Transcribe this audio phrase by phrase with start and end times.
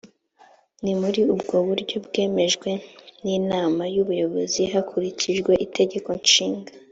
[0.83, 2.69] ni muri ubwo buryo bwemejwe
[3.23, 6.71] ninama yubuyobozi hakurikijwe itegeko nshinga